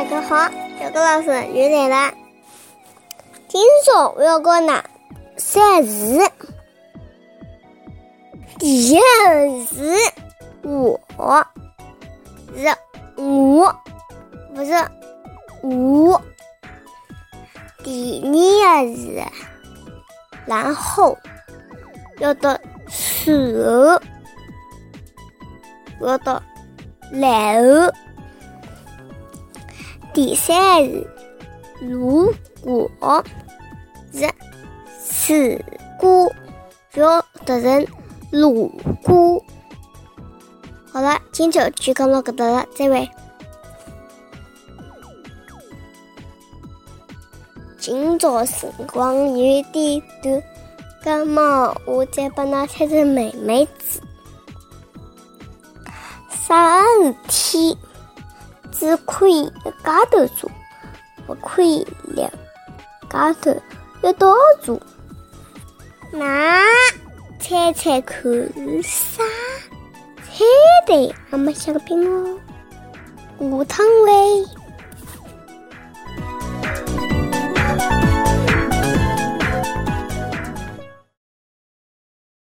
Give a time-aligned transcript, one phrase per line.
[0.00, 2.14] 大家好，小高老师又来了。
[3.48, 4.82] 今朝我要讲哪
[5.36, 6.26] 三字？
[8.58, 9.94] 第一个字
[10.62, 10.98] 我，
[12.56, 12.74] 是
[13.20, 13.76] 我，
[14.54, 14.72] 不是
[15.60, 16.22] 我。
[17.84, 18.22] 第
[18.64, 19.22] 二个字，
[20.46, 21.18] 然后
[22.20, 22.48] 要读
[22.88, 24.00] 手，
[26.00, 26.42] 要到
[27.12, 27.92] 然后。
[30.12, 31.06] 第三是
[31.80, 32.90] 如果
[35.04, 35.58] 是如
[35.98, 36.32] 果，
[36.94, 37.86] 要读成
[38.32, 38.68] 如
[39.02, 39.44] 果。
[40.92, 43.08] 好了，今朝就讲到搿搭了，再会。
[47.78, 50.42] 今朝辰光有点短，
[51.04, 54.02] 葛末我再帮㑚猜猜妹妹子，
[56.30, 57.78] 啥事体？
[58.80, 60.50] 只可以一家头做，
[61.26, 62.30] 不可以两
[63.10, 63.54] 家头
[64.02, 64.80] 一道做。
[66.10, 66.64] 那
[67.38, 69.22] 猜猜看是啥？
[70.24, 70.44] 猜
[70.86, 72.38] 对，还没想个饼哦。
[73.38, 74.46] 无汤味。